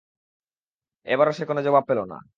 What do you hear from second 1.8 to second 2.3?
পেলনা।